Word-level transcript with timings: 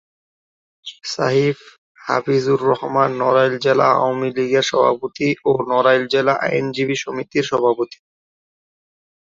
সাইফ 1.05 1.57
হাফিজুর 2.01 2.59
রহমান 2.71 3.09
নড়াইল 3.21 3.55
জেলা 3.65 3.85
আওয়ামী 3.95 4.29
লীগের 4.35 4.65
সহসভাপতি 4.69 5.29
ও 5.45 5.51
নড়াইল 5.71 6.03
জেলা 6.13 6.33
আইনজীবী 6.45 6.95
সমিতির 7.03 7.45
সভাপতি। 7.51 7.97